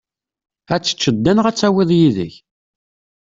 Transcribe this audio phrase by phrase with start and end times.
[0.73, 2.35] Ad teččeḍ da neɣ ad tawiḍ yid-k?